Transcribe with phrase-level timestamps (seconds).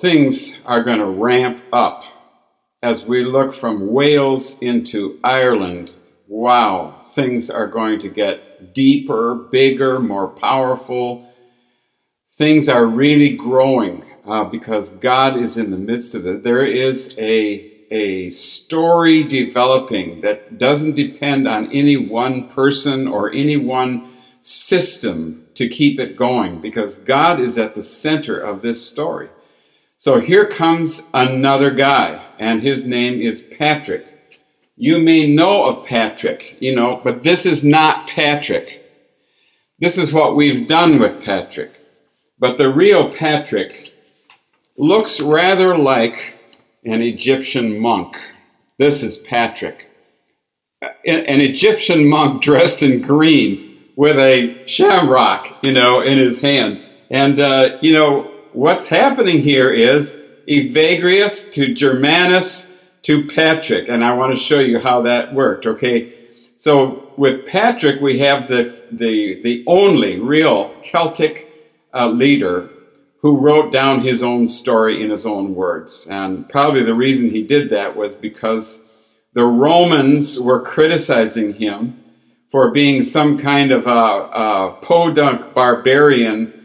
[0.00, 2.04] Things are going to ramp up
[2.82, 5.92] as we look from Wales into Ireland.
[6.26, 11.30] Wow, things are going to get deeper, bigger, more powerful.
[12.30, 16.44] Things are really growing uh, because God is in the midst of it.
[16.44, 23.58] There is a a story developing that doesn't depend on any one person or any
[23.58, 24.08] one
[24.40, 29.28] system to keep it going because God is at the center of this story.
[30.00, 34.06] So here comes another guy, and his name is Patrick.
[34.74, 38.82] You may know of Patrick, you know, but this is not Patrick.
[39.78, 41.72] This is what we've done with Patrick.
[42.38, 43.94] But the real Patrick
[44.78, 46.40] looks rather like
[46.82, 48.18] an Egyptian monk.
[48.78, 49.90] This is Patrick.
[50.80, 56.80] An Egyptian monk dressed in green with a shamrock, you know, in his hand.
[57.10, 63.88] And, uh, you know, what's happening here is Evagrius to Germanus to Patrick.
[63.88, 66.12] And I want to show you how that worked, okay?
[66.56, 71.46] So with Patrick, we have the, the, the only real Celtic
[71.94, 72.68] uh, leader
[73.22, 76.06] who wrote down his own story in his own words.
[76.10, 78.90] And probably the reason he did that was because
[79.34, 82.02] the Romans were criticizing him
[82.50, 86.59] for being some kind of a, a podunk barbarian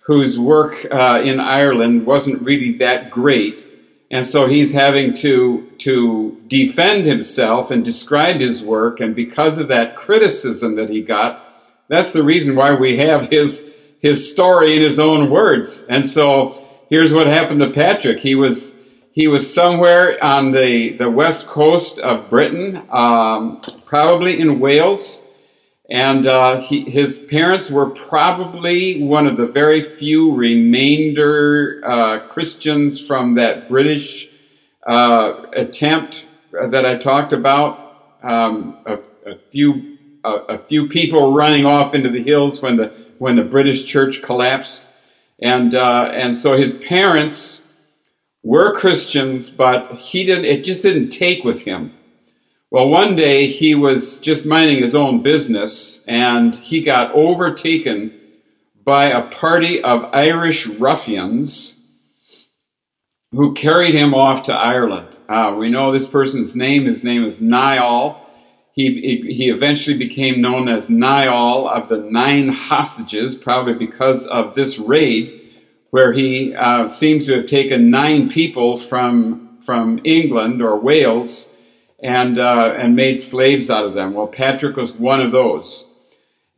[0.00, 3.66] whose work uh, in Ireland wasn't really that great.
[4.10, 8.98] And so he's having to, to defend himself and describe his work.
[8.98, 11.44] And because of that criticism that he got,
[11.88, 15.84] that's the reason why we have his his story in his own words.
[15.88, 18.18] And so here's what happened to Patrick.
[18.18, 18.80] He was
[19.12, 25.26] he was somewhere on the, the west coast of Britain, um, probably in Wales.
[25.90, 33.04] And uh, he, his parents were probably one of the very few remainder uh, Christians
[33.04, 34.28] from that British
[34.86, 38.18] uh, attempt that I talked about.
[38.22, 42.92] Um, a, a, few a, a few people running off into the hills when the
[43.20, 44.90] when the British church collapsed.
[45.42, 47.86] And, uh, and so his parents
[48.42, 51.92] were Christians, but he didn't, it just didn't take with him.
[52.72, 58.16] Well, one day he was just minding his own business and he got overtaken
[58.84, 62.00] by a party of Irish ruffians
[63.32, 65.18] who carried him off to Ireland.
[65.28, 66.84] Uh, we know this person's name.
[66.84, 68.24] His name is Niall.
[68.72, 74.78] He, he eventually became known as Niall of the Nine Hostages, probably because of this
[74.78, 75.40] raid,
[75.90, 81.49] where he uh, seems to have taken nine people from, from England or Wales
[82.02, 84.14] and, uh, and made slaves out of them.
[84.14, 85.86] Well, Patrick was one of those.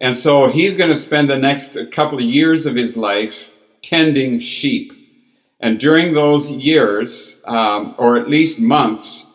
[0.01, 4.39] And so he's going to spend the next couple of years of his life tending
[4.39, 4.93] sheep.
[5.61, 9.29] And during those years, um, or at least months,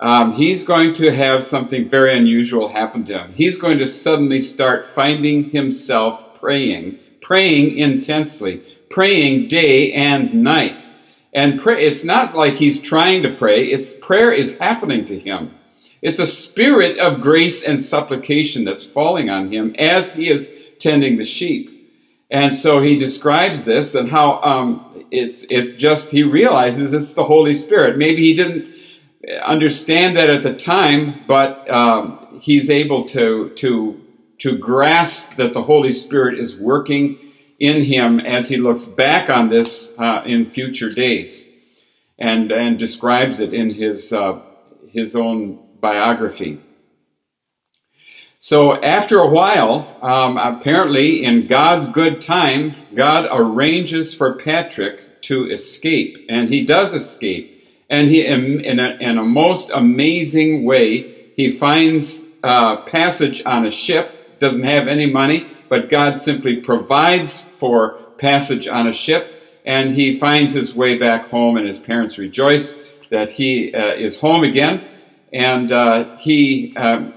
[0.00, 3.32] um, he's going to have something very unusual happen to him.
[3.34, 10.88] He's going to suddenly start finding himself praying, praying intensely, praying day and night.
[11.36, 15.54] And pray, it's not like he's trying to pray, it's prayer is happening to him.
[16.02, 21.16] It's a spirit of grace and supplication that's falling on him as he is tending
[21.16, 21.72] the sheep.
[22.30, 27.24] And so he describes this and how um, it's, it's just, he realizes it's the
[27.24, 27.96] Holy Spirit.
[27.96, 28.74] Maybe he didn't
[29.44, 34.02] understand that at the time, but um, he's able to to
[34.38, 37.18] to grasp that the Holy Spirit is working
[37.58, 41.52] in him as he looks back on this uh, in future days,
[42.18, 44.40] and and describes it in his uh,
[44.90, 46.60] his own biography.
[48.38, 55.50] So after a while, um, apparently in God's good time, God arranges for Patrick to
[55.50, 57.52] escape, and he does escape.
[57.88, 63.70] And he, in a, in a most amazing way, he finds a passage on a
[63.70, 69.94] ship, doesn't have any money, but God simply provides for passage on a ship, and
[69.94, 72.74] he finds his way back home, and his parents rejoice
[73.10, 74.84] that he uh, is home again,
[75.32, 77.12] and uh, he, um,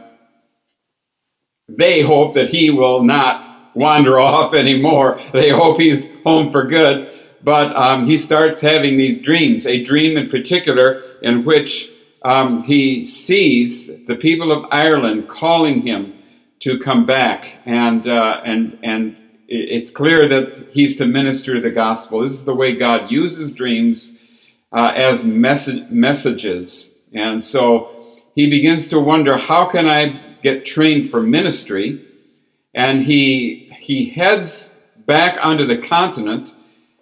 [1.68, 5.19] they hope that he will not wander off anymore.
[5.34, 7.10] They hope he's home for good
[7.44, 11.90] but um, he starts having these dreams, a dream in particular in which
[12.24, 16.13] um, he sees the people of Ireland calling him
[16.59, 19.15] to come back, and uh, and and
[19.47, 22.19] it's clear that he's to minister the gospel.
[22.19, 24.17] This is the way God uses dreams
[24.71, 27.89] uh, as message, messages, and so
[28.35, 32.00] he begins to wonder, how can I get trained for ministry?
[32.73, 36.55] And he he heads back onto the continent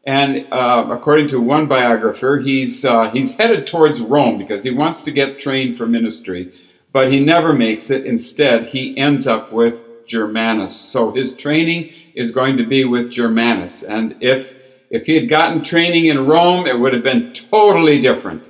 [0.08, 5.04] And uh, according to one biographer, he's, uh, he's headed towards Rome because he wants
[5.04, 6.54] to get trained for ministry,
[6.92, 8.06] but he never makes it.
[8.06, 10.76] Instead, he ends up with Germanus.
[10.76, 13.84] So his training is going to be with Germanus.
[13.84, 14.54] And if,
[14.90, 18.50] if he had gotten training in Rome, it would have been totally different.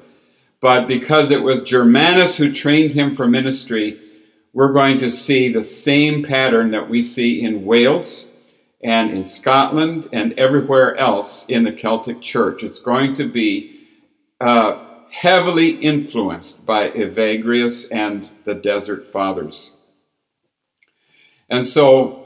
[0.59, 3.99] But because it was Germanus who trained him for ministry,
[4.53, 8.33] we're going to see the same pattern that we see in Wales
[8.83, 12.63] and in Scotland and everywhere else in the Celtic Church.
[12.63, 13.76] It's going to be
[15.21, 19.71] heavily influenced by Evagrius and the Desert Fathers.
[21.49, 22.23] And so,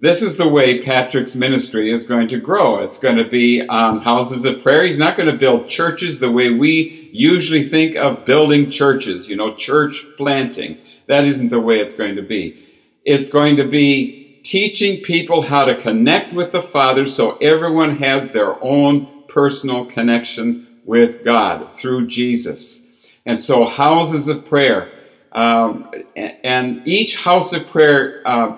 [0.00, 2.80] this is the way Patrick's ministry is going to grow.
[2.80, 4.84] It's going to be um, houses of prayer.
[4.84, 9.36] He's not going to build churches the way we usually think of building churches, you
[9.36, 10.78] know, church planting.
[11.06, 12.56] That isn't the way it's going to be.
[13.04, 18.32] It's going to be teaching people how to connect with the Father so everyone has
[18.32, 23.12] their own personal connection with God through Jesus.
[23.26, 24.90] And so, houses of prayer,
[25.32, 28.56] um, and each house of prayer uh,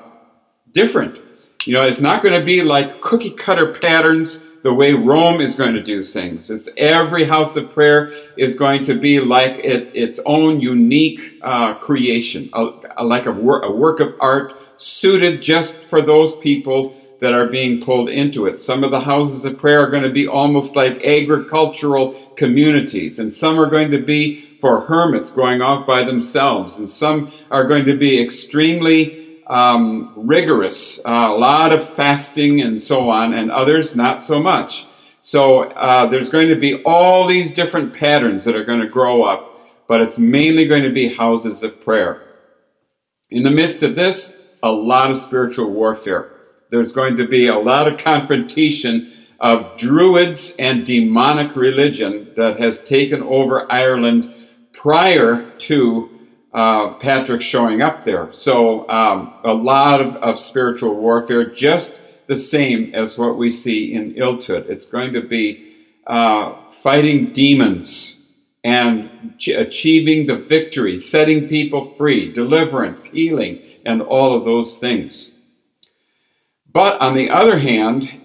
[0.70, 1.20] different.
[1.64, 5.56] You know, it's not going to be like cookie cutter patterns the way Rome is
[5.56, 6.50] going to do things.
[6.50, 11.74] It's every house of prayer is going to be like it, its own unique uh,
[11.74, 16.94] creation, a, a, like a, wor- a work of art suited just for those people
[17.20, 18.58] that are being pulled into it.
[18.58, 23.32] Some of the houses of prayer are going to be almost like agricultural communities, and
[23.32, 27.84] some are going to be for hermits going off by themselves, and some are going
[27.84, 33.96] to be extremely um, rigorous, uh, a lot of fasting and so on, and others
[33.96, 34.86] not so much.
[35.20, 39.22] So uh, there's going to be all these different patterns that are going to grow
[39.24, 42.22] up, but it's mainly going to be houses of prayer.
[43.28, 46.39] In the midst of this, a lot of spiritual warfare
[46.70, 52.82] there's going to be a lot of confrontation of druids and demonic religion that has
[52.82, 54.32] taken over Ireland
[54.72, 56.10] prior to
[56.52, 58.28] uh, Patrick showing up there.
[58.32, 63.92] So, um, a lot of, of spiritual warfare, just the same as what we see
[63.92, 64.68] in Illtud.
[64.68, 65.74] It's going to be
[66.06, 68.16] uh, fighting demons
[68.62, 75.39] and ch- achieving the victory, setting people free, deliverance, healing, and all of those things.
[76.72, 78.20] But on the other hand,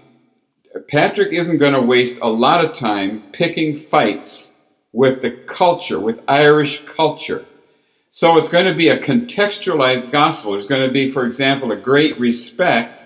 [0.89, 4.51] Patrick isn't going to waste a lot of time picking fights
[4.91, 7.45] with the culture, with Irish culture.
[8.09, 10.53] So it's going to be a contextualized gospel.
[10.53, 13.05] There's going to be, for example, a great respect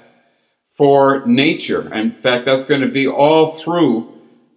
[0.77, 1.93] for nature.
[1.93, 4.13] In fact, that's going to be all through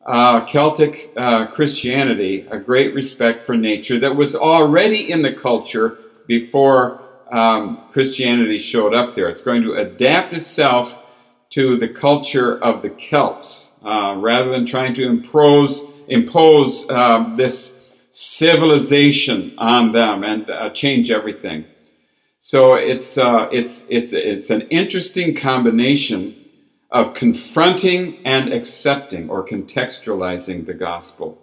[0.06, 5.99] uh, Celtic uh, Christianity, a great respect for nature that was already in the culture
[6.26, 7.01] before
[7.32, 9.29] um, Christianity showed up there.
[9.29, 10.99] It's going to adapt itself
[11.50, 17.90] to the culture of the Celts uh, rather than trying to impose, impose uh, this
[18.11, 21.64] civilization on them and uh, change everything.
[22.40, 26.35] So it's, uh, it's, it's, it's an interesting combination
[26.90, 31.41] of confronting and accepting or contextualizing the gospel.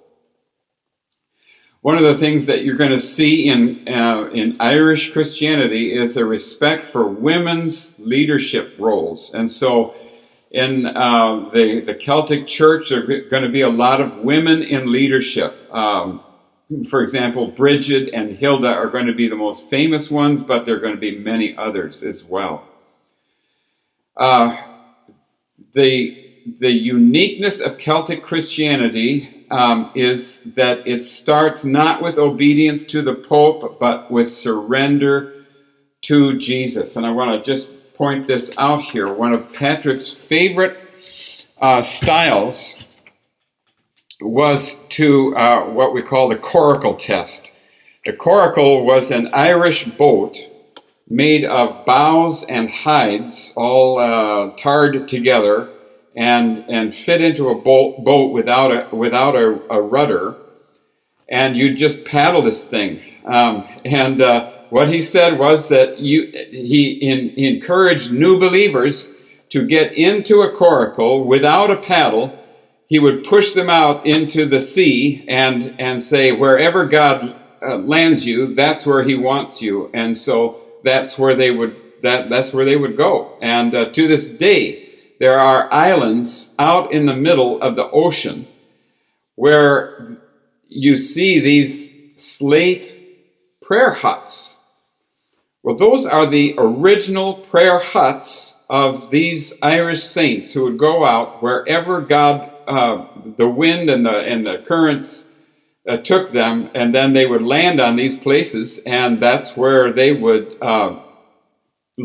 [1.82, 6.18] One of the things that you're going to see in, uh, in Irish Christianity is
[6.18, 9.34] a respect for women's leadership roles.
[9.34, 9.96] And so
[10.52, 14.62] in uh, the, the Celtic church, there are going to be a lot of women
[14.62, 15.56] in leadership.
[15.74, 16.22] Um,
[16.90, 20.76] for example, Bridget and Hilda are going to be the most famous ones, but there
[20.76, 22.68] are going to be many others as well.
[24.18, 24.58] Uh,
[25.72, 33.02] the, the uniqueness of Celtic Christianity um, is that it starts not with obedience to
[33.02, 35.34] the Pope, but with surrender
[36.02, 36.96] to Jesus.
[36.96, 39.12] And I want to just point this out here.
[39.12, 40.80] One of Patrick's favorite
[41.62, 42.84] uh, styles
[44.22, 47.52] was to uh, what we call the coracle test.
[48.06, 50.38] The coracle was an Irish boat
[51.08, 55.70] made of boughs and hides, all uh, tarred together
[56.20, 60.36] and and fit into a boat, boat without a without a, a, rudder,
[61.30, 63.02] and you just paddle this thing.
[63.24, 69.16] Um, and uh, what he said was that you he, in, encouraged new believers
[69.52, 72.38] to get into a coracle without a paddle.
[72.88, 78.28] He would push them out into the sea and and say wherever God uh, lands
[78.28, 82.66] you, that's where He wants you, and so that's where they would that that's where
[82.66, 83.38] they would go.
[83.42, 84.89] And uh, to this day
[85.20, 88.48] there are islands out in the middle of the ocean
[89.36, 90.18] where
[90.68, 92.96] you see these slate
[93.62, 94.58] prayer huts.
[95.62, 101.44] Well, those are the original prayer huts of these Irish saints who would go out
[101.44, 103.06] wherever God, uh,
[103.38, 105.34] the wind and the and the currents
[105.88, 110.14] uh, took them, and then they would land on these places, and that's where they
[110.14, 111.00] would uh,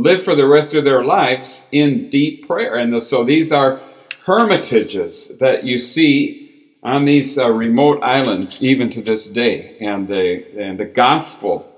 [0.02, 2.76] live for the rest of their lives in deep prayer.
[2.76, 3.80] And so these are
[4.24, 6.44] hermitages that you see
[6.82, 11.70] on these uh, remote islands even to this day, and the and the gospel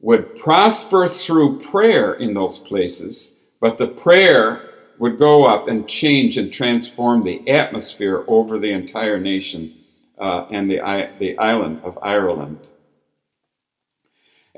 [0.00, 4.62] would prosper through prayer in those places, but the prayer
[4.98, 9.74] would go up and change and transform the atmosphere over the entire nation
[10.20, 10.76] uh, and the,
[11.18, 12.58] the island of Ireland.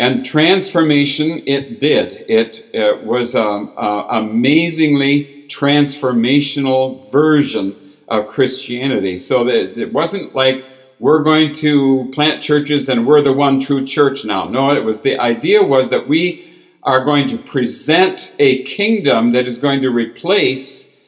[0.00, 2.24] And transformation it did.
[2.26, 7.76] It, it was um, an amazingly transformational version
[8.08, 9.18] of Christianity.
[9.18, 10.64] So that it wasn't like
[11.00, 14.44] we're going to plant churches and we're the one true church now.
[14.44, 16.50] No, it was the idea was that we
[16.82, 20.98] are going to present a kingdom that is going to replace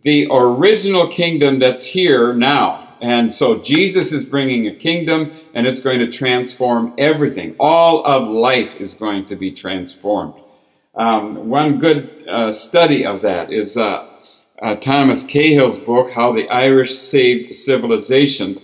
[0.00, 2.87] the original kingdom that's here now.
[3.00, 7.56] And so Jesus is bringing a kingdom and it's going to transform everything.
[7.60, 10.34] All of life is going to be transformed.
[10.94, 14.08] Um, one good uh, study of that is uh,
[14.60, 18.60] uh, Thomas Cahill's book, How the Irish Saved Civilization.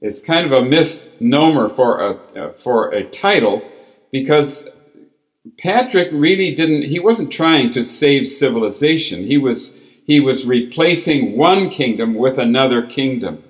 [0.00, 3.62] It's kind of a misnomer for a, uh, for a title
[4.10, 4.68] because
[5.58, 9.20] Patrick really didn't, he wasn't trying to save civilization.
[9.20, 13.44] He was, he was replacing one kingdom with another kingdom.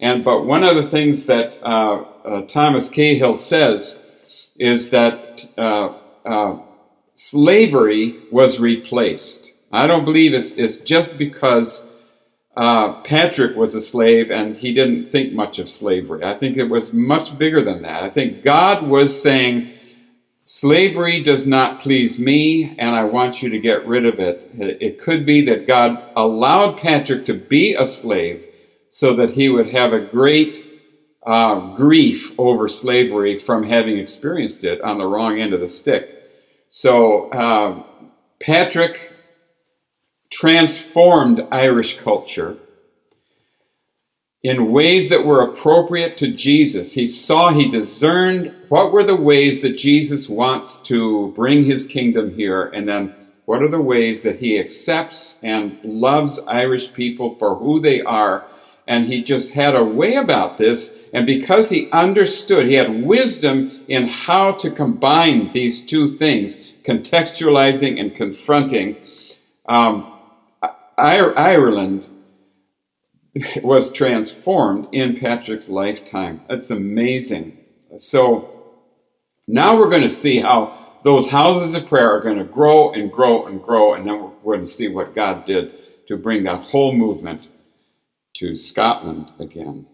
[0.00, 3.98] And, but one of the things that uh, uh, Thomas Cahill says
[4.56, 5.94] is that uh,
[6.24, 6.58] uh
[7.14, 9.50] slavery was replaced.
[9.72, 11.88] I don't believe it's, it's just because
[12.56, 16.24] uh, Patrick was a slave and he didn't think much of slavery.
[16.24, 18.02] I think it was much bigger than that.
[18.02, 19.72] I think God was saying,
[20.44, 24.50] Slavery does not please me, and I want you to get rid of it.
[24.58, 28.44] It could be that God allowed Patrick to be a slave
[28.94, 30.62] so that he would have a great
[31.26, 36.30] uh, grief over slavery from having experienced it on the wrong end of the stick.
[36.68, 37.82] So, uh,
[38.38, 39.14] Patrick
[40.28, 42.58] transformed Irish culture
[44.42, 46.92] in ways that were appropriate to Jesus.
[46.92, 52.34] He saw, he discerned what were the ways that Jesus wants to bring his kingdom
[52.34, 53.14] here, and then
[53.46, 58.44] what are the ways that he accepts and loves Irish people for who they are.
[58.86, 61.08] And he just had a way about this.
[61.12, 68.00] And because he understood, he had wisdom in how to combine these two things, contextualizing
[68.00, 68.96] and confronting.
[69.66, 70.12] Um,
[70.98, 72.08] Ireland
[73.62, 76.42] was transformed in Patrick's lifetime.
[76.48, 77.56] That's amazing.
[77.96, 78.48] So
[79.46, 83.10] now we're going to see how those houses of prayer are going to grow and
[83.10, 85.72] grow and grow, and then we're going to see what God did
[86.06, 87.48] to bring that whole movement
[88.42, 89.86] to Scotland again.